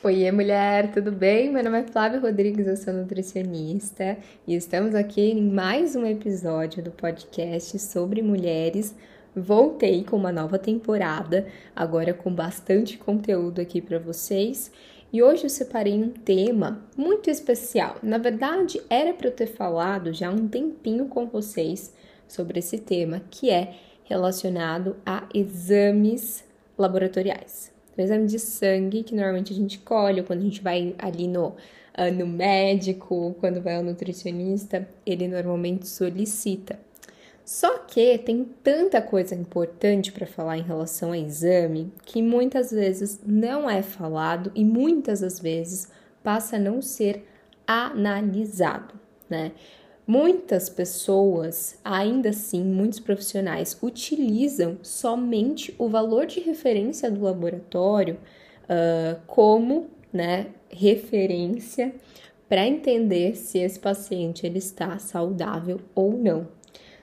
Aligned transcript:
Oiê, 0.00 0.30
mulher, 0.30 0.92
tudo 0.92 1.10
bem? 1.10 1.50
Meu 1.50 1.64
nome 1.64 1.80
é 1.80 1.82
Flávia 1.82 2.20
Rodrigues, 2.20 2.68
eu 2.68 2.76
sou 2.76 2.94
nutricionista 2.94 4.16
e 4.46 4.54
estamos 4.54 4.94
aqui 4.94 5.32
em 5.32 5.42
mais 5.42 5.96
um 5.96 6.06
episódio 6.06 6.80
do 6.80 6.92
podcast 6.92 7.76
sobre 7.80 8.22
mulheres. 8.22 8.94
Voltei 9.34 10.04
com 10.04 10.16
uma 10.16 10.30
nova 10.30 10.56
temporada, 10.56 11.48
agora 11.74 12.14
com 12.14 12.32
bastante 12.32 12.96
conteúdo 12.96 13.60
aqui 13.60 13.80
para 13.80 13.98
vocês. 13.98 14.70
E 15.12 15.20
hoje 15.20 15.46
eu 15.46 15.50
separei 15.50 15.94
um 15.94 16.10
tema 16.10 16.80
muito 16.96 17.28
especial. 17.28 17.96
Na 18.00 18.18
verdade, 18.18 18.80
era 18.88 19.12
para 19.12 19.26
eu 19.26 19.32
ter 19.32 19.48
falado 19.48 20.12
já 20.12 20.30
um 20.30 20.46
tempinho 20.46 21.06
com 21.06 21.26
vocês 21.26 21.92
sobre 22.28 22.60
esse 22.60 22.78
tema, 22.78 23.20
que 23.28 23.50
é 23.50 23.74
relacionado 24.04 24.94
a 25.04 25.28
exames 25.34 26.44
laboratoriais. 26.78 27.77
Exame 28.02 28.26
de 28.26 28.38
sangue, 28.38 29.02
que 29.02 29.14
normalmente 29.14 29.52
a 29.52 29.56
gente 29.56 29.78
colhe 29.78 30.22
quando 30.22 30.40
a 30.40 30.44
gente 30.44 30.62
vai 30.62 30.94
ali 30.98 31.26
no, 31.26 31.48
uh, 31.48 32.12
no 32.16 32.26
médico, 32.26 33.34
quando 33.40 33.60
vai 33.60 33.76
ao 33.76 33.82
nutricionista, 33.82 34.88
ele 35.04 35.26
normalmente 35.26 35.88
solicita. 35.88 36.78
Só 37.44 37.78
que 37.78 38.18
tem 38.18 38.44
tanta 38.62 39.00
coisa 39.00 39.34
importante 39.34 40.12
para 40.12 40.26
falar 40.26 40.58
em 40.58 40.62
relação 40.62 41.12
a 41.12 41.18
exame 41.18 41.90
que 42.04 42.20
muitas 42.20 42.70
vezes 42.70 43.20
não 43.24 43.70
é 43.70 43.80
falado 43.80 44.52
e 44.54 44.62
muitas 44.62 45.20
das 45.20 45.40
vezes 45.40 45.88
passa 46.22 46.56
a 46.56 46.58
não 46.58 46.82
ser 46.82 47.26
analisado, 47.66 48.94
né? 49.30 49.52
Muitas 50.10 50.70
pessoas, 50.70 51.78
ainda 51.84 52.30
assim, 52.30 52.64
muitos 52.64 52.98
profissionais 52.98 53.76
utilizam 53.82 54.78
somente 54.82 55.74
o 55.78 55.86
valor 55.86 56.24
de 56.24 56.40
referência 56.40 57.10
do 57.10 57.20
laboratório 57.20 58.16
uh, 58.64 59.20
como 59.26 59.88
né, 60.10 60.46
referência 60.70 61.94
para 62.48 62.66
entender 62.66 63.36
se 63.36 63.58
esse 63.58 63.78
paciente 63.78 64.46
ele 64.46 64.56
está 64.56 64.98
saudável 64.98 65.78
ou 65.94 66.16
não. 66.16 66.48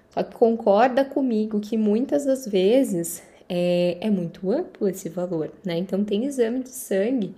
Só 0.09 0.23
que 0.23 0.33
concorda 0.33 1.05
comigo 1.05 1.59
que 1.59 1.77
muitas 1.77 2.25
das 2.25 2.47
vezes 2.47 3.21
é, 3.47 3.99
é 4.01 4.09
muito 4.09 4.49
amplo 4.49 4.87
esse 4.87 5.09
valor, 5.09 5.51
né? 5.63 5.77
Então 5.77 6.03
tem 6.03 6.25
exame 6.25 6.61
de 6.61 6.69
sangue 6.69 7.35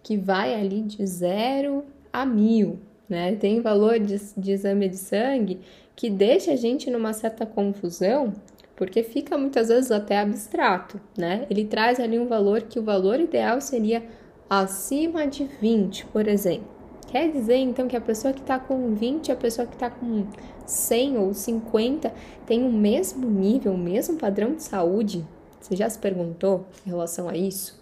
que 0.00 0.16
vai 0.16 0.54
ali 0.54 0.80
de 0.80 1.04
zero 1.04 1.84
a 2.12 2.24
mil, 2.24 2.78
né? 3.08 3.34
Tem 3.36 3.60
valor 3.60 3.98
de, 3.98 4.18
de 4.36 4.52
exame 4.52 4.88
de 4.88 4.96
sangue 4.96 5.60
que 5.96 6.08
deixa 6.08 6.52
a 6.52 6.56
gente 6.56 6.90
numa 6.90 7.12
certa 7.12 7.44
confusão, 7.44 8.32
porque 8.76 9.02
fica 9.02 9.36
muitas 9.36 9.68
vezes 9.68 9.90
até 9.90 10.18
abstrato, 10.18 11.00
né? 11.16 11.46
Ele 11.50 11.64
traz 11.64 11.98
ali 11.98 12.18
um 12.18 12.26
valor 12.26 12.62
que 12.62 12.78
o 12.78 12.82
valor 12.82 13.18
ideal 13.18 13.60
seria 13.60 14.04
acima 14.48 15.26
de 15.26 15.44
20, 15.60 16.06
por 16.06 16.28
exemplo. 16.28 16.78
Quer 17.08 17.30
dizer 17.32 17.56
então 17.56 17.88
que 17.88 17.96
a 17.96 18.00
pessoa 18.00 18.34
que 18.34 18.40
está 18.40 18.58
com 18.58 18.94
20 18.94 19.28
e 19.28 19.32
a 19.32 19.36
pessoa 19.36 19.66
que 19.66 19.74
está 19.74 19.88
com 19.88 20.26
100 20.66 21.16
ou 21.16 21.32
50 21.32 22.12
tem 22.46 22.62
o 22.62 22.70
mesmo 22.70 23.28
nível, 23.28 23.72
o 23.72 23.78
mesmo 23.78 24.18
padrão 24.18 24.54
de 24.54 24.62
saúde? 24.62 25.26
Você 25.58 25.74
já 25.74 25.88
se 25.88 25.98
perguntou 25.98 26.66
em 26.86 26.90
relação 26.90 27.28
a 27.28 27.36
isso? 27.36 27.80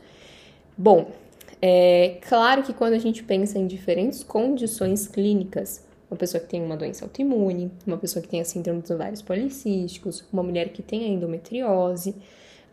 Bom, 0.79 1.11
é 1.61 2.19
claro 2.29 2.63
que 2.63 2.73
quando 2.73 2.95
a 2.95 2.99
gente 2.99 3.23
pensa 3.23 3.59
em 3.59 3.67
diferentes 3.67 4.23
condições 4.23 5.07
clínicas, 5.07 5.85
uma 6.11 6.17
pessoa 6.17 6.41
que 6.41 6.49
tem 6.49 6.63
uma 6.63 6.77
doença 6.77 7.05
autoimune, 7.05 7.71
uma 7.87 7.97
pessoa 7.97 8.23
que 8.23 8.29
tem 8.29 8.41
a 8.41 8.45
síndrome 8.45 8.81
dos 8.81 8.91
ovários 8.91 9.23
policísticos, 9.23 10.25
uma 10.33 10.43
mulher 10.43 10.69
que 10.71 10.83
tem 10.83 11.05
a 11.05 11.09
endometriose, 11.09 12.15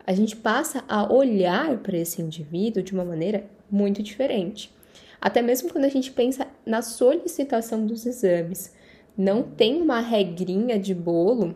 a 0.06 0.12
gente 0.12 0.36
passa 0.36 0.84
a 0.88 1.10
olhar 1.12 1.78
para 1.78 1.96
esse 1.96 2.20
indivíduo 2.20 2.82
de 2.82 2.92
uma 2.92 3.04
maneira 3.04 3.44
muito 3.70 4.02
diferente. 4.02 4.70
Até 5.20 5.40
mesmo 5.40 5.72
quando 5.72 5.86
a 5.86 5.88
gente 5.88 6.10
pensa 6.12 6.46
na 6.66 6.82
solicitação 6.82 7.86
dos 7.86 8.04
exames, 8.04 8.72
não 9.16 9.42
tem 9.42 9.80
uma 9.80 10.00
regrinha 10.00 10.78
de 10.78 10.94
bolo 10.94 11.54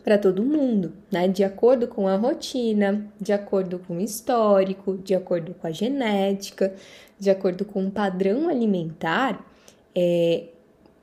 para 0.00 0.18
todo 0.18 0.44
mundo, 0.44 0.92
né? 1.10 1.28
De 1.28 1.44
acordo 1.44 1.86
com 1.86 2.08
a 2.08 2.16
rotina, 2.16 3.06
de 3.20 3.32
acordo 3.32 3.78
com 3.78 3.96
o 3.96 4.00
histórico, 4.00 4.96
de 4.98 5.14
acordo 5.14 5.54
com 5.54 5.66
a 5.66 5.70
genética, 5.70 6.74
de 7.18 7.30
acordo 7.30 7.64
com 7.64 7.86
o 7.86 7.90
padrão 7.90 8.48
alimentar, 8.48 9.44
é, 9.94 10.44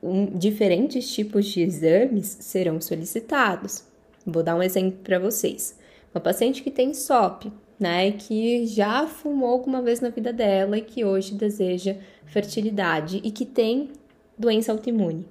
um, 0.02 0.25
diferentes 0.25 1.12
tipos 1.12 1.46
de 1.46 1.62
exames 1.62 2.38
serão 2.41 2.80
solicitados. 2.81 3.84
Vou 4.25 4.44
dar 4.44 4.56
um 4.56 4.63
exemplo 4.63 5.00
para 5.03 5.19
vocês. 5.19 5.78
Uma 6.13 6.22
paciente 6.22 6.63
que 6.63 6.72
tem 6.72 6.94
SOP, 6.94 7.52
né, 7.80 8.12
que 8.12 8.66
já 8.66 9.06
fumou 9.06 9.50
alguma 9.50 9.81
vez 9.81 10.02
na 10.02 10.09
vida 10.09 10.34
dela 10.34 10.78
e 10.78 10.81
que 10.81 11.06
hoje 11.06 11.36
deseja 11.36 11.96
fertilidade 12.25 13.22
e 13.24 13.31
que 13.31 13.46
tem 13.46 13.91
doença 14.38 14.72
autoimune. 14.72 15.25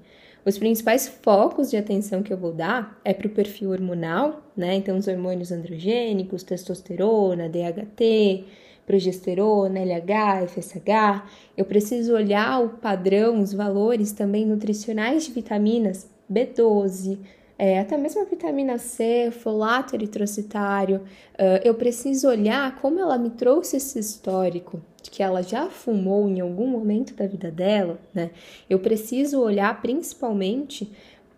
Os 0.47 0.57
principais 0.57 1.09
focos 1.09 1.71
de 1.71 1.77
atenção 1.77 2.23
que 2.23 2.33
eu 2.33 2.37
vou 2.37 2.53
dar 2.53 3.01
é 3.05 3.13
para 3.13 3.27
o 3.27 3.31
perfil 3.31 3.71
hormonal, 3.71 4.43
né? 4.57 4.77
Então, 4.77 4.97
os 4.97 5.09
hormônios 5.09 5.51
androgênicos, 5.51 6.45
testosterona, 6.45 7.49
DHT, 7.49 8.45
progesterona, 8.87 9.81
LH, 9.81 10.47
FSH. 10.47 11.25
Eu 11.57 11.65
preciso 11.65 12.15
olhar 12.15 12.63
o 12.63 12.69
padrão, 12.69 13.41
os 13.41 13.53
valores 13.53 14.13
também 14.13 14.47
nutricionais 14.47 15.25
de 15.25 15.33
vitaminas 15.33 16.09
B12, 16.33 17.19
é, 17.59 17.81
até 17.81 17.97
mesmo 17.97 18.21
a 18.21 18.25
vitamina 18.25 18.77
C, 18.77 19.31
folato 19.31 19.95
eritrocitário. 19.95 21.03
Uh, 21.35 21.61
eu 21.65 21.75
preciso 21.75 22.29
olhar 22.29 22.77
como 22.81 23.01
ela 23.01 23.17
me 23.17 23.31
trouxe 23.31 23.79
esse 23.79 23.99
histórico 23.99 24.83
de 25.03 25.11
que 25.11 25.23
ela 25.23 25.43
já 25.43 25.71
fumou 25.71 26.29
em 26.29 26.41
algum 26.41 26.67
momento 26.67 27.15
da 27.15 27.27
vida 27.27 27.51
dela, 27.51 27.99
né? 28.13 28.31
Eu 28.69 28.79
preciso 28.79 29.41
olhar 29.41 29.81
principalmente 29.81 30.93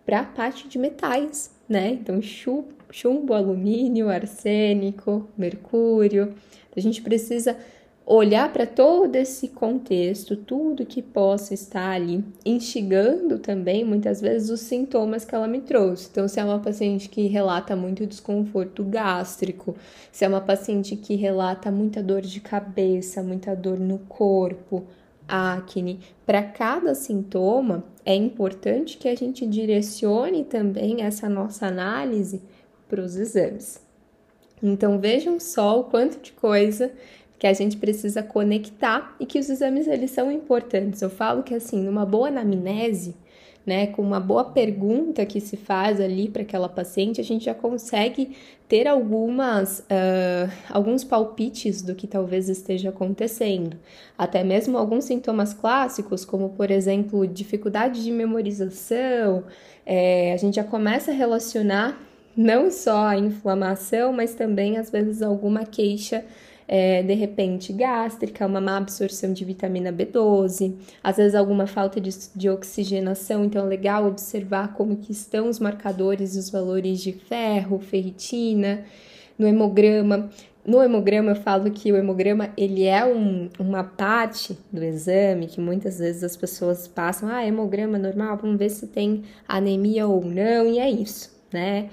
para 0.05 0.21
a 0.21 0.25
parte 0.25 0.67
de 0.67 0.79
metais, 0.79 1.51
né? 1.69 1.91
Então, 1.91 2.21
chumbo, 2.21 2.69
chumbo, 2.91 3.33
alumínio, 3.33 4.09
arsênico, 4.09 5.29
mercúrio. 5.37 6.35
A 6.77 6.81
gente 6.81 7.01
precisa 7.01 7.57
olhar 8.11 8.51
para 8.51 8.65
todo 8.65 9.15
esse 9.17 9.49
contexto, 9.49 10.35
tudo 10.35 10.87
que 10.87 11.03
possa 11.03 11.53
estar 11.53 11.91
ali, 11.91 12.25
instigando 12.43 13.39
também 13.39 13.85
muitas 13.85 14.19
vezes 14.19 14.49
os 14.49 14.61
sintomas 14.61 15.27
que 15.27 15.35
ela 15.35 15.47
me 15.47 15.61
trouxe. 15.61 16.09
Então, 16.11 16.27
se 16.27 16.41
é 16.41 16.45
uma 16.45 16.59
paciente 16.59 17.07
que 17.11 17.27
relata 17.27 17.77
muito 17.77 18.07
desconforto 18.07 18.83
gástrico, 18.83 19.77
se 20.11 20.25
é 20.25 20.29
uma 20.29 20.41
paciente 20.41 20.97
que 20.97 21.17
relata 21.17 21.71
muita 21.71 22.03
dor 22.03 22.23
de 22.23 22.41
cabeça, 22.41 23.23
muita 23.23 23.55
dor 23.55 23.79
no 23.79 23.99
corpo, 23.99 24.85
acne, 25.29 26.01
para 26.25 26.43
cada 26.43 26.95
sintoma 26.95 27.85
é 28.07 28.15
importante 28.15 28.97
que 28.97 29.07
a 29.07 29.15
gente 29.15 29.47
direcione 29.47 30.45
também 30.45 31.03
essa 31.03 31.29
nossa 31.29 31.67
análise 31.67 32.41
para 32.89 33.03
os 33.03 33.17
exames. 33.17 33.87
Então 34.63 34.99
vejam 34.99 35.39
só 35.39 35.81
o 35.81 35.85
quanto 35.85 36.21
de 36.21 36.33
coisa 36.33 36.91
que 37.39 37.47
a 37.47 37.53
gente 37.53 37.77
precisa 37.77 38.23
conectar 38.23 39.15
e 39.21 39.27
que 39.27 39.39
os 39.39 39.49
exames 39.49 39.87
eles 39.87 40.11
são 40.11 40.31
importantes. 40.31 41.01
Eu 41.03 41.11
falo 41.11 41.43
que 41.43 41.55
assim, 41.55 41.81
numa 41.83 42.05
boa 42.05 42.29
anamnese, 42.29 43.15
né, 43.69 43.89
com 43.89 44.01
uma 44.01 44.19
boa 44.19 44.45
pergunta 44.45 45.27
que 45.27 45.41
se 45.41 45.55
faz 45.55 46.01
ali 46.01 46.31
para 46.31 46.41
aquela 46.41 46.71
paciente, 46.71 47.21
a 47.21 47.25
gente 47.25 47.45
já 47.45 47.55
consegue 47.55 48.35
ter 48.67 48.89
algumas 48.89 49.81
uh, 49.81 50.51
alguns 50.71 51.05
palpites 51.05 51.83
do 51.83 51.95
que 51.95 52.07
talvez 52.07 52.49
esteja 52.49 52.89
acontecendo, 52.89 53.77
até 54.17 54.43
mesmo 54.43 54.79
alguns 54.79 55.05
sintomas 55.05 55.53
clássicos, 55.53 56.25
como 56.25 56.49
por 56.51 56.71
exemplo 56.71 57.27
dificuldade 57.27 58.03
de 58.03 58.11
memorização, 58.11 59.45
é, 59.85 60.33
a 60.33 60.37
gente 60.39 60.57
já 60.57 60.65
começa 60.65 61.11
a 61.11 61.15
relacionar 61.15 62.08
não 62.39 62.71
só 62.71 63.09
a 63.09 63.19
inflamação, 63.19 64.13
mas 64.13 64.33
também 64.33 64.79
às 64.79 64.91
vezes 64.91 65.23
alguma 65.23 65.65
queixa 65.67 66.25
é, 66.69 67.03
de 67.03 67.15
repente 67.15 67.73
gástrica, 67.73 68.47
uma 68.47 68.61
má 68.61 68.77
absorção 68.77 69.33
de 69.33 69.45
vitamina 69.45 69.93
B12, 69.93 70.75
às 71.03 71.17
vezes 71.17 71.35
alguma 71.35 71.67
falta 71.67 72.01
de, 72.01 72.11
de 72.37 72.49
oxigenação, 72.49 73.45
então 73.45 73.65
é 73.67 73.69
legal 73.69 74.07
observar 74.07 74.75
como 74.75 74.99
que 74.99 75.11
estão 75.11 75.49
os 75.49 75.59
marcadores 75.59 76.37
e 76.37 76.39
os 76.39 76.49
valores 76.49 77.01
de 77.01 77.13
ferro, 77.13 77.81
ferritina, 77.81 78.85
no 79.37 79.45
hemograma. 79.45 80.31
No 80.65 80.81
hemograma 80.81 81.33
eu 81.33 81.37
falo 81.37 81.71
que 81.73 81.91
o 81.91 81.97
hemograma 81.97 82.51
ele 82.57 82.85
é 82.85 83.05
um, 83.05 83.49
uma 83.59 83.83
parte 83.83 84.57
do 84.71 84.85
exame 84.85 85.49
que 85.49 85.61
muitas 85.61 85.99
vezes 85.99 86.23
as 86.23 86.37
pessoas 86.37 86.87
passam, 86.87 87.29
ah, 87.29 87.45
hemograma 87.45 87.99
normal, 87.99 88.37
vamos 88.37 88.59
ver 88.59 88.69
se 88.69 88.87
tem 88.87 89.25
anemia 89.49 90.07
ou 90.07 90.25
não, 90.25 90.67
e 90.67 90.79
é 90.79 90.89
isso, 90.89 91.35
né? 91.53 91.89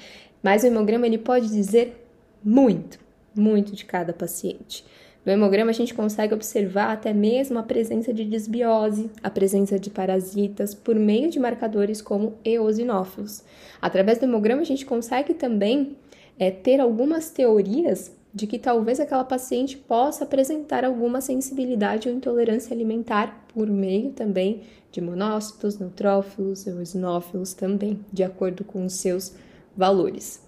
Mas 0.46 0.62
o 0.62 0.68
hemograma 0.68 1.08
ele 1.08 1.18
pode 1.18 1.50
dizer 1.50 2.08
muito 2.44 3.04
muito 3.36 3.76
de 3.76 3.84
cada 3.84 4.14
paciente. 4.14 4.86
No 5.26 5.32
hemograma, 5.32 5.72
a 5.72 5.74
gente 5.74 5.94
consegue 5.94 6.34
observar 6.34 6.92
até 6.94 7.12
mesmo 7.12 7.58
a 7.58 7.64
presença 7.64 8.14
de 8.14 8.24
desbiose, 8.24 9.10
a 9.24 9.30
presença 9.30 9.80
de 9.80 9.90
parasitas, 9.90 10.76
por 10.76 10.96
meio 10.96 11.32
de 11.32 11.40
marcadores 11.40 12.00
como 12.00 12.36
eosinófilos. 12.46 13.44
Através 13.82 14.20
do 14.20 14.26
hemograma, 14.26 14.62
a 14.62 14.66
gente 14.66 14.86
consegue 14.86 15.34
também 15.34 15.98
é, 16.38 16.52
ter 16.52 16.80
algumas 16.80 17.32
teorias 17.32 18.12
de 18.32 18.46
que 18.46 18.60
talvez 18.60 19.00
aquela 19.00 19.24
paciente 19.24 19.78
possa 19.78 20.26
apresentar 20.26 20.86
alguma 20.86 21.22
sensibilidade 21.22 22.08
ou 22.08 22.14
intolerância 22.14 22.74
alimentar 22.74 23.48
por 23.54 23.68
meio 23.68 24.12
também 24.12 24.62
de 24.92 25.02
monócitos, 25.02 25.80
neutrófilos, 25.80 26.68
eosinófilos 26.68 27.54
também, 27.54 28.00
de 28.14 28.24
acordo 28.24 28.64
com 28.64 28.86
os 28.86 28.94
seus 28.94 29.34
valores. 29.76 30.42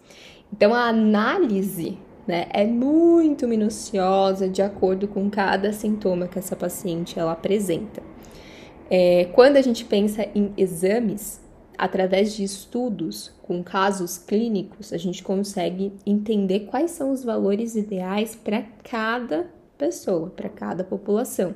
Então 0.51 0.74
a 0.74 0.88
análise 0.88 1.97
né, 2.27 2.47
é 2.51 2.65
muito 2.65 3.47
minuciosa 3.47 4.50
de 4.50 4.62
acordo 4.62 5.07
com 5.07 5.29
cada 5.29 5.71
sintoma 5.71 6.27
que 6.27 6.38
essa 6.38 6.56
paciente 6.56 7.18
ela 7.18 7.31
apresenta. 7.31 8.01
É, 8.89 9.25
quando 9.33 9.57
a 9.57 9.62
gente 9.62 9.83
pensa 9.85 10.27
em 10.33 10.53
exames, 10.57 11.41
através 11.77 12.33
de 12.33 12.44
estudos 12.44 13.31
com 13.44 13.63
casos 13.63 14.18
clínicos, 14.18 14.91
a 14.91 14.97
gente 14.97 15.24
consegue 15.24 15.94
entender 16.06 16.62
quais 16.62 16.91
são 16.91 17.12
os 17.12 17.23
valores 17.23 17.75
ideais 17.75 18.35
para 18.35 18.63
cada 18.83 19.47
pessoa, 19.77 20.30
para 20.30 20.50
cada 20.50 20.83
população. 20.83 21.53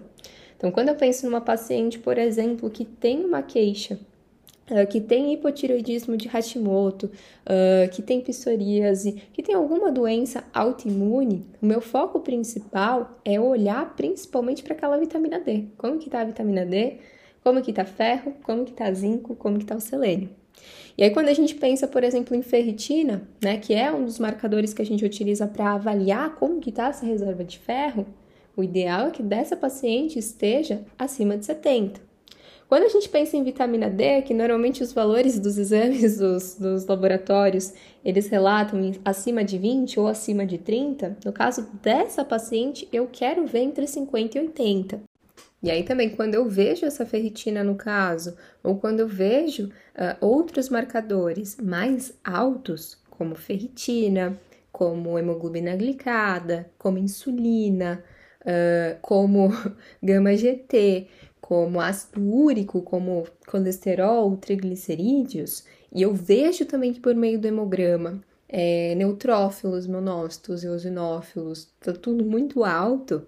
Então, 0.55 0.69
quando 0.69 0.89
eu 0.89 0.95
penso 0.95 1.25
numa 1.25 1.41
paciente, 1.41 1.97
por 1.97 2.19
exemplo, 2.19 2.69
que 2.69 2.85
tem 2.85 3.25
uma 3.25 3.41
queixa, 3.41 3.99
uh, 4.71 4.87
que 4.87 4.99
tem 4.99 5.33
hipotiroidismo 5.33 6.17
de 6.17 6.27
Hashimoto, 6.27 7.07
uh, 7.07 7.89
que 7.91 8.01
tem 8.01 8.21
psoríase, 8.21 9.21
que 9.33 9.43
tem 9.43 9.53
alguma 9.53 9.91
doença 9.91 10.43
autoimune, 10.53 11.45
o 11.61 11.65
meu 11.65 11.81
foco 11.81 12.21
principal 12.21 13.19
é 13.23 13.39
olhar 13.39 13.95
principalmente 13.95 14.63
para 14.63 14.73
aquela 14.73 14.97
vitamina 14.97 15.39
D. 15.39 15.65
Como 15.77 15.99
que 15.99 16.05
está 16.05 16.21
a 16.21 16.25
vitamina 16.25 16.65
D? 16.65 16.97
Como 17.43 17.61
que 17.61 17.71
está 17.71 17.85
ferro? 17.85 18.33
Como 18.43 18.63
que 18.63 18.71
está 18.71 18.91
zinco? 18.93 19.35
Como 19.35 19.57
que 19.57 19.63
está 19.63 19.75
o 19.75 19.81
selênio? 19.81 20.29
E 20.97 21.03
aí, 21.03 21.09
quando 21.09 21.29
a 21.29 21.33
gente 21.33 21.55
pensa, 21.55 21.87
por 21.87 22.03
exemplo, 22.03 22.35
em 22.35 22.41
ferritina, 22.41 23.27
né, 23.41 23.57
que 23.57 23.73
é 23.73 23.91
um 23.91 24.05
dos 24.05 24.19
marcadores 24.19 24.73
que 24.73 24.81
a 24.81 24.85
gente 24.85 25.03
utiliza 25.03 25.47
para 25.47 25.73
avaliar 25.73 26.35
como 26.35 26.59
que 26.59 26.69
está 26.69 26.87
essa 26.87 27.05
reserva 27.05 27.43
de 27.43 27.57
ferro, 27.57 28.05
o 28.55 28.63
ideal 28.63 29.07
é 29.07 29.11
que 29.11 29.23
dessa 29.23 29.55
paciente 29.55 30.19
esteja 30.19 30.83
acima 30.99 31.37
de 31.37 31.45
70. 31.45 32.10
Quando 32.71 32.85
a 32.85 32.87
gente 32.87 33.09
pensa 33.09 33.35
em 33.35 33.43
vitamina 33.43 33.89
D, 33.89 34.21
que 34.21 34.33
normalmente 34.33 34.81
os 34.81 34.93
valores 34.93 35.37
dos 35.37 35.57
exames 35.57 36.15
dos, 36.17 36.55
dos 36.55 36.85
laboratórios, 36.85 37.73
eles 38.01 38.29
relatam 38.29 38.93
acima 39.03 39.43
de 39.43 39.57
20 39.57 39.99
ou 39.99 40.07
acima 40.07 40.45
de 40.45 40.57
30, 40.57 41.17
no 41.25 41.33
caso 41.33 41.67
dessa 41.83 42.23
paciente, 42.23 42.87
eu 42.89 43.09
quero 43.11 43.45
ver 43.45 43.59
entre 43.59 43.85
50 43.85 44.37
e 44.37 44.41
80. 44.41 45.01
E 45.61 45.69
aí 45.69 45.83
também, 45.83 46.11
quando 46.11 46.35
eu 46.35 46.47
vejo 46.47 46.85
essa 46.85 47.05
ferritina 47.05 47.61
no 47.61 47.75
caso, 47.75 48.37
ou 48.63 48.77
quando 48.77 49.01
eu 49.01 49.07
vejo 49.09 49.65
uh, 49.65 50.25
outros 50.25 50.69
marcadores 50.69 51.57
mais 51.57 52.17
altos, 52.23 52.97
como 53.09 53.35
ferritina, 53.35 54.39
como 54.71 55.19
hemoglobina 55.19 55.75
glicada, 55.75 56.71
como 56.77 56.97
insulina, 56.97 58.01
uh, 58.43 58.97
como 59.01 59.49
gama 60.01 60.33
GT, 60.37 61.09
como 61.51 61.81
ácido 61.81 62.21
úrico, 62.21 62.81
como 62.81 63.27
colesterol, 63.45 64.37
triglicerídeos, 64.37 65.65
e 65.93 66.01
eu 66.01 66.13
vejo 66.13 66.63
também 66.63 66.93
que 66.93 67.01
por 67.01 67.13
meio 67.13 67.37
do 67.37 67.45
hemograma, 67.45 68.21
é, 68.47 68.95
neutrófilos, 68.95 69.85
monócitos, 69.85 70.63
eosinófilos, 70.63 71.67
tá 71.81 71.91
tudo 71.91 72.23
muito 72.23 72.63
alto, 72.63 73.27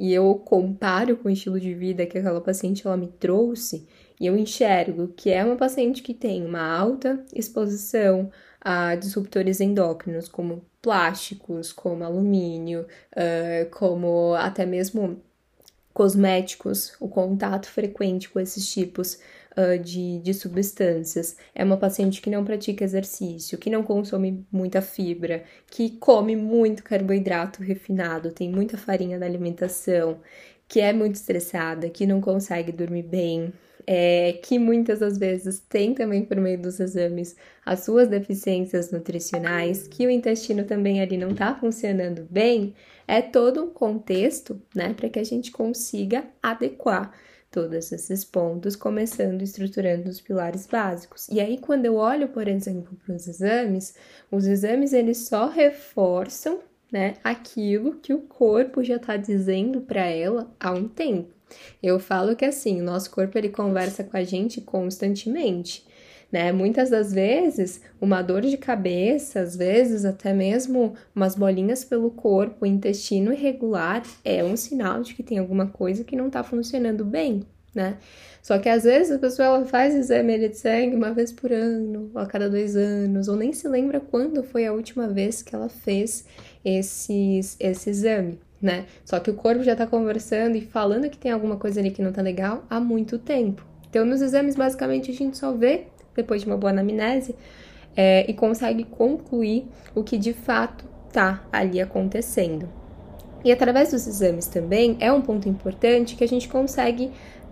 e 0.00 0.14
eu 0.14 0.34
comparo 0.36 1.18
com 1.18 1.28
o 1.28 1.30
estilo 1.30 1.60
de 1.60 1.74
vida 1.74 2.06
que 2.06 2.16
aquela 2.16 2.40
paciente 2.40 2.86
ela 2.86 2.96
me 2.96 3.08
trouxe, 3.08 3.86
e 4.18 4.26
eu 4.26 4.34
enxergo 4.34 5.08
que 5.08 5.30
é 5.30 5.44
uma 5.44 5.56
paciente 5.56 6.02
que 6.02 6.14
tem 6.14 6.46
uma 6.46 6.66
alta 6.66 7.22
exposição 7.34 8.30
a 8.62 8.94
disruptores 8.94 9.60
endócrinos, 9.60 10.26
como 10.26 10.64
plásticos, 10.80 11.70
como 11.70 12.02
alumínio, 12.02 12.86
uh, 13.12 13.70
como 13.70 14.32
até 14.36 14.64
mesmo 14.64 15.20
cosméticos, 15.92 16.94
o 17.00 17.08
contato 17.08 17.68
frequente 17.68 18.28
com 18.28 18.38
esses 18.38 18.70
tipos 18.70 19.18
uh, 19.56 19.78
de, 19.82 20.20
de 20.20 20.32
substâncias. 20.32 21.36
É 21.54 21.64
uma 21.64 21.76
paciente 21.76 22.20
que 22.22 22.30
não 22.30 22.44
pratica 22.44 22.84
exercício, 22.84 23.58
que 23.58 23.70
não 23.70 23.82
consome 23.82 24.46
muita 24.50 24.80
fibra, 24.80 25.44
que 25.66 25.90
come 25.90 26.36
muito 26.36 26.84
carboidrato 26.84 27.62
refinado, 27.62 28.32
tem 28.32 28.50
muita 28.50 28.76
farinha 28.76 29.18
na 29.18 29.26
alimentação, 29.26 30.20
que 30.68 30.80
é 30.80 30.92
muito 30.92 31.14
estressada, 31.16 31.88
que 31.88 32.06
não 32.06 32.20
consegue 32.20 32.70
dormir 32.70 33.02
bem, 33.02 33.52
é, 33.86 34.34
que 34.42 34.58
muitas 34.58 34.98
das 34.98 35.16
vezes 35.16 35.60
tem 35.60 35.94
também 35.94 36.22
por 36.22 36.36
meio 36.36 36.60
dos 36.60 36.78
exames 36.78 37.34
as 37.64 37.80
suas 37.80 38.06
deficiências 38.06 38.90
nutricionais, 38.90 39.88
que 39.88 40.06
o 40.06 40.10
intestino 40.10 40.64
também 40.64 41.00
ali 41.00 41.16
não 41.16 41.30
está 41.30 41.54
funcionando 41.54 42.26
bem, 42.30 42.74
é 43.06 43.22
todo 43.22 43.64
um 43.64 43.70
contexto, 43.70 44.60
né, 44.74 44.92
para 44.92 45.08
que 45.08 45.18
a 45.18 45.24
gente 45.24 45.50
consiga 45.50 46.24
adequar 46.42 47.14
todos 47.50 47.90
esses 47.90 48.24
pontos, 48.26 48.76
começando 48.76 49.40
estruturando 49.40 50.10
os 50.10 50.20
pilares 50.20 50.66
básicos. 50.66 51.26
E 51.28 51.40
aí, 51.40 51.56
quando 51.56 51.86
eu 51.86 51.96
olho, 51.96 52.28
por 52.28 52.46
exemplo, 52.46 52.94
para 53.04 53.14
os 53.14 53.26
exames, 53.26 53.94
os 54.30 54.46
exames 54.46 54.92
eles 54.92 55.28
só 55.28 55.48
reforçam 55.48 56.60
né, 56.92 57.14
aquilo 57.22 57.96
que 57.96 58.14
o 58.14 58.20
corpo 58.20 58.82
já 58.82 58.96
está 58.96 59.16
dizendo 59.16 59.80
para 59.80 60.06
ela 60.06 60.50
há 60.58 60.70
um 60.70 60.88
tempo. 60.88 61.38
Eu 61.82 61.98
falo 61.98 62.36
que 62.36 62.44
assim, 62.44 62.80
o 62.80 62.84
nosso 62.84 63.10
corpo 63.10 63.36
ele 63.38 63.48
conversa 63.48 64.04
com 64.04 64.16
a 64.16 64.24
gente 64.24 64.60
constantemente. 64.60 65.86
Né? 66.30 66.52
Muitas 66.52 66.90
das 66.90 67.10
vezes, 67.10 67.80
uma 67.98 68.20
dor 68.20 68.42
de 68.42 68.58
cabeça, 68.58 69.40
às 69.40 69.56
vezes 69.56 70.04
até 70.04 70.34
mesmo 70.34 70.92
umas 71.14 71.34
bolinhas 71.34 71.84
pelo 71.84 72.10
corpo, 72.10 72.66
intestino 72.66 73.32
irregular, 73.32 74.02
é 74.22 74.44
um 74.44 74.54
sinal 74.54 75.02
de 75.02 75.14
que 75.14 75.22
tem 75.22 75.38
alguma 75.38 75.66
coisa 75.66 76.04
que 76.04 76.14
não 76.14 76.26
está 76.26 76.44
funcionando 76.44 77.02
bem, 77.02 77.46
né? 77.74 77.96
Só 78.42 78.58
que 78.58 78.68
às 78.68 78.84
vezes 78.84 79.10
a 79.10 79.18
pessoa 79.18 79.46
ela 79.46 79.64
faz 79.64 79.94
exame 79.94 80.38
de 80.38 80.54
sangue 80.54 80.94
uma 80.94 81.12
vez 81.12 81.32
por 81.32 81.50
ano, 81.50 82.10
ou 82.14 82.20
a 82.20 82.26
cada 82.26 82.48
dois 82.48 82.76
anos, 82.76 83.26
ou 83.28 83.36
nem 83.36 83.52
se 83.54 83.66
lembra 83.66 83.98
quando 83.98 84.42
foi 84.42 84.66
a 84.66 84.72
última 84.72 85.08
vez 85.08 85.42
que 85.42 85.54
ela 85.54 85.70
fez 85.70 86.26
esses, 86.64 87.56
esse 87.60 87.90
exame 87.90 88.38
né? 88.60 88.86
Só 89.04 89.20
que 89.20 89.30
o 89.30 89.34
corpo 89.34 89.62
já 89.62 89.74
tá 89.74 89.86
conversando 89.86 90.56
e 90.56 90.60
falando 90.60 91.08
que 91.08 91.16
tem 91.16 91.30
alguma 91.30 91.56
coisa 91.56 91.80
ali 91.80 91.90
que 91.90 92.02
não 92.02 92.12
tá 92.12 92.20
legal 92.20 92.64
há 92.68 92.80
muito 92.80 93.18
tempo. 93.18 93.64
Então, 93.88 94.04
nos 94.04 94.20
exames, 94.20 94.56
basicamente, 94.56 95.10
a 95.10 95.14
gente 95.14 95.38
só 95.38 95.52
vê, 95.52 95.84
depois 96.14 96.42
de 96.42 96.46
uma 96.46 96.56
boa 96.56 96.70
anamnese, 96.70 97.34
é, 97.96 98.28
e 98.28 98.34
consegue 98.34 98.84
concluir 98.84 99.66
o 99.94 100.02
que 100.02 100.18
de 100.18 100.32
fato 100.32 100.84
tá 101.12 101.42
ali 101.50 101.80
acontecendo. 101.80 102.68
E 103.44 103.52
através 103.52 103.92
dos 103.92 104.06
exames 104.06 104.46
também 104.46 104.96
é 105.00 105.10
um 105.12 105.22
ponto 105.22 105.48
importante 105.48 106.16
que 106.16 106.24
a 106.24 106.28
gente 106.28 106.48
consegue 106.48 107.10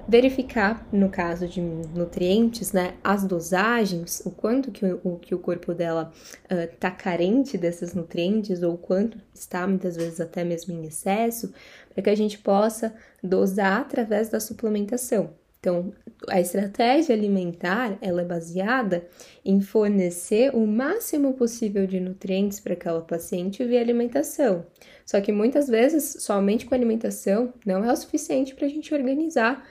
verificar, 0.08 0.86
no 0.92 1.08
caso 1.08 1.48
de 1.48 1.60
nutrientes, 1.60 2.72
né, 2.72 2.94
as 3.02 3.24
dosagens, 3.24 4.22
o 4.24 4.30
quanto 4.30 4.70
que 4.70 4.84
o, 5.02 5.18
que 5.18 5.34
o 5.34 5.38
corpo 5.38 5.74
dela 5.74 6.12
está 6.48 6.90
carente 6.90 7.58
desses 7.58 7.94
nutrientes 7.94 8.62
ou 8.62 8.76
quanto 8.78 9.18
está 9.34 9.66
muitas 9.66 9.96
vezes 9.96 10.20
até 10.20 10.44
mesmo 10.44 10.72
em 10.72 10.86
excesso, 10.86 11.52
para 11.92 12.02
que 12.02 12.10
a 12.10 12.14
gente 12.14 12.38
possa 12.38 12.94
dosar 13.22 13.80
através 13.80 14.28
da 14.28 14.38
suplementação. 14.38 15.34
Então, 15.58 15.92
a 16.28 16.40
estratégia 16.40 17.12
alimentar 17.12 17.98
ela 18.00 18.22
é 18.22 18.24
baseada 18.24 19.04
em 19.44 19.60
fornecer 19.60 20.54
o 20.54 20.64
máximo 20.64 21.34
possível 21.34 21.88
de 21.88 21.98
nutrientes 21.98 22.60
para 22.60 22.74
aquela 22.74 23.00
paciente 23.00 23.64
via 23.64 23.80
alimentação. 23.80 24.64
Só 25.04 25.20
que 25.20 25.32
muitas 25.32 25.66
vezes, 25.66 26.18
somente 26.20 26.66
com 26.66 26.74
alimentação 26.74 27.52
não 27.64 27.84
é 27.84 27.92
o 27.92 27.96
suficiente 27.96 28.54
para 28.54 28.66
a 28.66 28.68
gente 28.68 28.94
organizar 28.94 29.66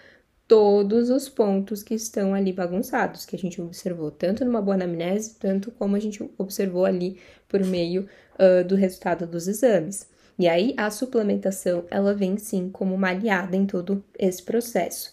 todos 0.47 1.09
os 1.09 1.27
pontos 1.27 1.81
que 1.81 1.95
estão 1.95 2.33
ali 2.33 2.53
bagunçados, 2.53 3.25
que 3.25 3.35
a 3.35 3.39
gente 3.39 3.61
observou 3.61 4.11
tanto 4.11 4.45
numa 4.45 4.61
boa 4.61 4.75
anamnese, 4.75 5.35
tanto 5.39 5.71
como 5.71 5.95
a 5.95 5.99
gente 5.99 6.29
observou 6.37 6.85
ali 6.85 7.19
por 7.47 7.63
meio 7.63 8.07
uh, 8.35 8.63
do 8.63 8.75
resultado 8.75 9.25
dos 9.25 9.47
exames. 9.47 10.07
E 10.37 10.47
aí 10.47 10.73
a 10.77 10.89
suplementação 10.91 11.85
ela 11.89 12.13
vem 12.13 12.37
sim 12.37 12.69
como 12.69 12.93
uma 12.93 13.09
aliada 13.09 13.55
em 13.55 13.65
todo 13.65 14.03
esse 14.19 14.43
processo. 14.43 15.11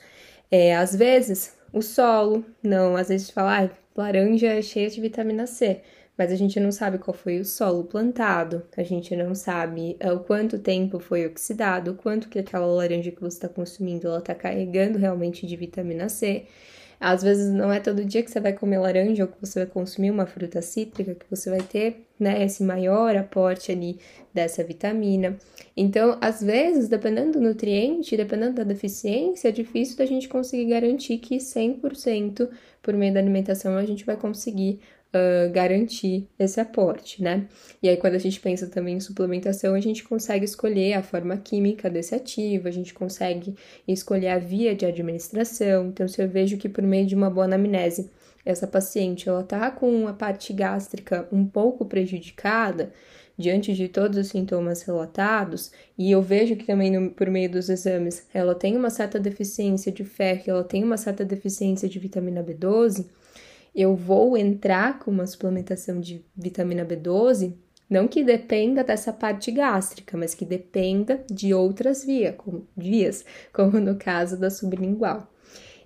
É, 0.50 0.76
às 0.76 0.94
vezes 0.94 1.56
o 1.72 1.80
solo, 1.80 2.44
não, 2.62 2.96
às 2.96 3.08
vezes 3.08 3.30
fala, 3.30 3.64
ah, 3.64 3.70
laranja 3.96 4.48
é 4.48 4.60
cheia 4.60 4.90
de 4.90 5.00
vitamina 5.00 5.46
C 5.46 5.80
mas 6.16 6.30
a 6.30 6.36
gente 6.36 6.60
não 6.60 6.70
sabe 6.70 6.98
qual 6.98 7.14
foi 7.14 7.40
o 7.40 7.44
solo 7.44 7.84
plantado, 7.84 8.62
a 8.76 8.82
gente 8.82 9.16
não 9.16 9.34
sabe 9.34 9.96
uh, 10.04 10.14
o 10.14 10.20
quanto 10.20 10.58
tempo 10.58 10.98
foi 10.98 11.26
oxidado, 11.26 11.92
o 11.92 11.94
quanto 11.94 12.28
que 12.28 12.38
aquela 12.38 12.66
laranja 12.66 13.10
que 13.10 13.20
você 13.20 13.36
está 13.36 13.48
consumindo 13.48 14.06
ela 14.06 14.18
está 14.18 14.34
carregando 14.34 14.98
realmente 14.98 15.46
de 15.46 15.56
vitamina 15.56 16.08
C. 16.08 16.46
Às 17.00 17.20
vezes 17.20 17.52
não 17.52 17.72
é 17.72 17.80
todo 17.80 18.04
dia 18.04 18.22
que 18.22 18.30
você 18.30 18.38
vai 18.38 18.52
comer 18.52 18.78
laranja 18.78 19.24
ou 19.24 19.28
que 19.28 19.40
você 19.40 19.64
vai 19.64 19.68
consumir 19.68 20.12
uma 20.12 20.24
fruta 20.24 20.62
cítrica 20.62 21.16
que 21.16 21.26
você 21.28 21.50
vai 21.50 21.60
ter, 21.60 22.06
né, 22.16 22.44
esse 22.44 22.62
maior 22.62 23.16
aporte 23.16 23.72
ali 23.72 23.98
dessa 24.32 24.62
vitamina. 24.62 25.36
Então, 25.76 26.16
às 26.20 26.40
vezes, 26.40 26.88
dependendo 26.88 27.32
do 27.32 27.40
nutriente, 27.40 28.16
dependendo 28.16 28.54
da 28.54 28.62
deficiência, 28.62 29.48
é 29.48 29.50
difícil 29.50 29.96
da 29.96 30.06
gente 30.06 30.28
conseguir 30.28 30.66
garantir 30.66 31.18
que 31.18 31.38
100% 31.38 32.48
por 32.80 32.94
meio 32.94 33.12
da 33.12 33.18
alimentação 33.18 33.76
a 33.76 33.84
gente 33.84 34.04
vai 34.04 34.16
conseguir 34.16 34.78
uh, 35.14 35.50
garantir 35.52 36.28
esse 36.38 36.60
aporte, 36.60 37.22
né? 37.22 37.46
E 37.82 37.88
aí, 37.88 37.96
quando 37.96 38.14
a 38.14 38.18
gente 38.18 38.40
pensa 38.40 38.66
também 38.66 38.96
em 38.96 39.00
suplementação, 39.00 39.74
a 39.74 39.80
gente 39.80 40.04
consegue 40.04 40.44
escolher 40.44 40.94
a 40.94 41.02
forma 41.02 41.36
química 41.36 41.88
desse 41.90 42.14
ativo, 42.14 42.68
a 42.68 42.70
gente 42.70 42.94
consegue 42.94 43.54
escolher 43.86 44.28
a 44.28 44.38
via 44.38 44.74
de 44.74 44.86
administração. 44.86 45.86
Então, 45.86 46.08
se 46.08 46.22
eu 46.22 46.28
vejo 46.28 46.56
que 46.56 46.68
por 46.68 46.82
meio 46.82 47.06
de 47.06 47.14
uma 47.14 47.30
boa 47.30 47.46
anamnese, 47.46 48.10
essa 48.44 48.66
paciente 48.66 49.28
ela 49.28 49.44
tá 49.44 49.70
com 49.70 50.08
a 50.08 50.12
parte 50.12 50.52
gástrica 50.52 51.28
um 51.30 51.46
pouco 51.46 51.84
prejudicada, 51.84 52.92
diante 53.38 53.72
de 53.72 53.88
todos 53.88 54.18
os 54.18 54.28
sintomas 54.28 54.82
relatados, 54.82 55.72
e 55.96 56.10
eu 56.10 56.20
vejo 56.20 56.54
que 56.56 56.64
também 56.64 56.90
no, 56.90 57.10
por 57.10 57.30
meio 57.30 57.50
dos 57.50 57.68
exames 57.68 58.26
ela 58.32 58.54
tem 58.54 58.76
uma 58.76 58.90
certa 58.90 59.18
deficiência 59.18 59.90
de 59.90 60.04
ferro, 60.04 60.42
ela 60.46 60.64
tem 60.64 60.84
uma 60.84 60.96
certa 60.96 61.24
deficiência 61.24 61.88
de 61.88 61.98
vitamina 61.98 62.42
B12, 62.42 63.06
eu 63.74 63.96
vou 63.96 64.36
entrar 64.36 64.98
com 64.98 65.10
uma 65.10 65.26
suplementação 65.26 66.00
de 66.00 66.24
vitamina 66.36 66.84
B12, 66.84 67.54
não 67.88 68.08
que 68.08 68.24
dependa 68.24 68.82
dessa 68.82 69.12
parte 69.12 69.50
gástrica, 69.50 70.16
mas 70.16 70.34
que 70.34 70.44
dependa 70.44 71.22
de 71.30 71.52
outras 71.52 72.04
via, 72.04 72.32
como, 72.32 72.66
vias, 72.76 73.24
como 73.52 73.78
no 73.78 73.96
caso 73.96 74.38
da 74.38 74.50
sublingual. 74.50 75.30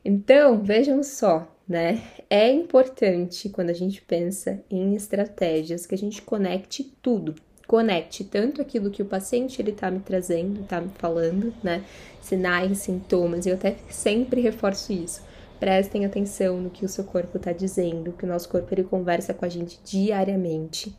Então, 0.04 0.62
vejam 0.62 1.02
só, 1.02 1.52
né? 1.68 2.00
É 2.30 2.48
importante 2.50 3.48
quando 3.48 3.70
a 3.70 3.74
gente 3.74 4.00
pensa 4.02 4.62
em 4.70 4.94
estratégias 4.94 5.84
que 5.84 5.96
a 5.96 5.98
gente 5.98 6.22
conecte 6.22 6.84
tudo. 7.02 7.34
Conecte 7.66 8.22
tanto 8.22 8.62
aquilo 8.62 8.92
que 8.92 9.02
o 9.02 9.06
paciente 9.06 9.60
ele 9.60 9.72
tá 9.72 9.90
me 9.90 9.98
trazendo, 9.98 10.62
tá 10.62 10.80
me 10.80 10.90
falando, 10.90 11.52
né? 11.60 11.84
Sinais, 12.20 12.78
sintomas, 12.78 13.46
eu 13.46 13.54
até 13.54 13.76
sempre 13.90 14.40
reforço 14.40 14.92
isso. 14.92 15.22
Prestem 15.58 16.04
atenção 16.04 16.60
no 16.60 16.70
que 16.70 16.84
o 16.84 16.88
seu 16.88 17.04
corpo 17.04 17.38
está 17.38 17.52
dizendo, 17.52 18.12
que 18.12 18.24
o 18.24 18.28
nosso 18.28 18.48
corpo 18.48 18.72
ele 18.72 18.84
conversa 18.84 19.32
com 19.32 19.44
a 19.44 19.48
gente 19.48 19.80
diariamente. 19.84 20.94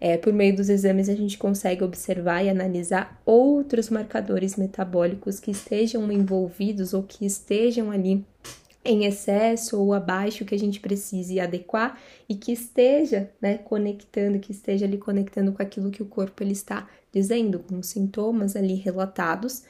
É, 0.00 0.16
por 0.16 0.32
meio 0.32 0.54
dos 0.54 0.68
exames, 0.68 1.08
a 1.08 1.14
gente 1.14 1.36
consegue 1.36 1.82
observar 1.82 2.44
e 2.44 2.48
analisar 2.48 3.20
outros 3.26 3.90
marcadores 3.90 4.56
metabólicos 4.56 5.40
que 5.40 5.50
estejam 5.50 6.10
envolvidos 6.12 6.94
ou 6.94 7.02
que 7.02 7.26
estejam 7.26 7.90
ali 7.90 8.24
em 8.84 9.04
excesso 9.04 9.78
ou 9.78 9.92
abaixo 9.92 10.44
que 10.44 10.54
a 10.54 10.58
gente 10.58 10.80
precise 10.80 11.40
adequar 11.40 12.00
e 12.28 12.34
que 12.34 12.52
esteja, 12.52 13.30
né, 13.40 13.58
conectando, 13.58 14.38
que 14.38 14.52
esteja 14.52 14.86
ali 14.86 14.96
conectando 14.96 15.52
com 15.52 15.60
aquilo 15.60 15.90
que 15.90 16.02
o 16.02 16.06
corpo 16.06 16.42
ele 16.42 16.52
está 16.52 16.88
dizendo, 17.12 17.58
com 17.58 17.78
os 17.78 17.88
sintomas 17.88 18.54
ali 18.56 18.74
relatados. 18.74 19.64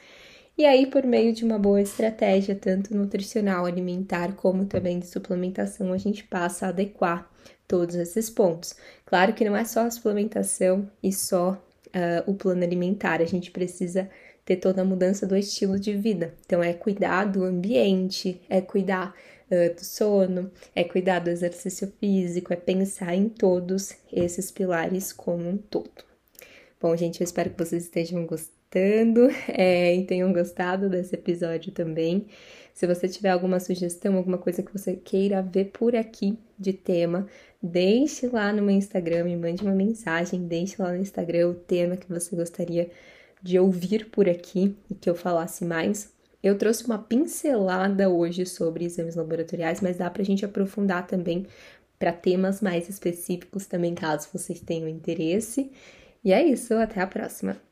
E 0.59 0.65
aí, 0.65 0.85
por 0.87 1.05
meio 1.05 1.31
de 1.31 1.45
uma 1.45 1.57
boa 1.57 1.81
estratégia, 1.81 2.53
tanto 2.53 2.93
nutricional, 2.93 3.65
alimentar, 3.65 4.35
como 4.35 4.65
também 4.65 4.99
de 4.99 5.07
suplementação, 5.07 5.93
a 5.93 5.97
gente 5.97 6.25
passa 6.25 6.65
a 6.65 6.69
adequar 6.69 7.31
todos 7.65 7.95
esses 7.95 8.29
pontos. 8.29 8.75
Claro 9.05 9.33
que 9.33 9.45
não 9.45 9.55
é 9.55 9.63
só 9.63 9.85
a 9.85 9.89
suplementação 9.89 10.91
e 11.01 11.13
só 11.13 11.53
uh, 11.53 12.29
o 12.29 12.33
plano 12.33 12.61
alimentar, 12.61 13.21
a 13.21 13.25
gente 13.25 13.51
precisa 13.51 14.09
ter 14.43 14.57
toda 14.57 14.81
a 14.81 14.85
mudança 14.85 15.25
do 15.25 15.37
estilo 15.37 15.79
de 15.79 15.93
vida. 15.93 16.33
Então, 16.45 16.61
é 16.61 16.73
cuidar 16.73 17.23
do 17.23 17.45
ambiente, 17.45 18.41
é 18.49 18.59
cuidar 18.59 19.15
uh, 19.49 19.73
do 19.73 19.85
sono, 19.85 20.51
é 20.75 20.83
cuidar 20.83 21.19
do 21.19 21.29
exercício 21.29 21.89
físico, 22.01 22.51
é 22.51 22.57
pensar 22.57 23.15
em 23.15 23.29
todos 23.29 23.93
esses 24.11 24.51
pilares 24.51 25.13
como 25.13 25.47
um 25.47 25.55
todo. 25.55 26.03
Bom, 26.81 26.93
gente, 26.97 27.21
eu 27.21 27.23
espero 27.23 27.49
que 27.49 27.63
vocês 27.63 27.83
estejam 27.83 28.25
gostando 28.25 28.58
é, 29.47 29.95
e 29.95 30.05
tenham 30.05 30.31
gostado 30.31 30.89
desse 30.89 31.15
episódio 31.15 31.71
também. 31.71 32.27
Se 32.73 32.87
você 32.87 33.07
tiver 33.07 33.29
alguma 33.29 33.59
sugestão, 33.59 34.15
alguma 34.15 34.37
coisa 34.37 34.63
que 34.63 34.71
você 34.71 34.95
queira 34.95 35.41
ver 35.41 35.65
por 35.65 35.95
aqui 35.95 36.37
de 36.57 36.71
tema, 36.71 37.27
deixe 37.61 38.27
lá 38.27 38.53
no 38.53 38.61
meu 38.61 38.75
Instagram, 38.75 39.25
me 39.25 39.35
mande 39.35 39.63
uma 39.63 39.75
mensagem, 39.75 40.47
deixe 40.47 40.81
lá 40.81 40.91
no 40.91 40.97
Instagram 41.01 41.49
o 41.49 41.55
tema 41.55 41.97
que 41.97 42.07
você 42.07 42.35
gostaria 42.35 42.89
de 43.41 43.59
ouvir 43.59 44.09
por 44.09 44.29
aqui 44.29 44.77
e 44.89 44.95
que 44.95 45.09
eu 45.09 45.15
falasse 45.15 45.65
mais. 45.65 46.13
Eu 46.41 46.57
trouxe 46.57 46.85
uma 46.85 46.97
pincelada 46.97 48.09
hoje 48.09 48.45
sobre 48.45 48.85
exames 48.85 49.15
laboratoriais, 49.15 49.81
mas 49.81 49.97
dá 49.97 50.09
para 50.09 50.21
a 50.21 50.25
gente 50.25 50.45
aprofundar 50.45 51.05
também 51.05 51.45
para 51.97 52.13
temas 52.13 52.61
mais 52.61 52.87
específicos 52.87 53.67
também, 53.67 53.93
caso 53.93 54.29
vocês 54.31 54.61
tenham 54.61 54.87
interesse. 54.87 55.69
E 56.23 56.31
é 56.31 56.41
isso, 56.43 56.73
até 56.75 57.01
a 57.01 57.07
próxima! 57.07 57.68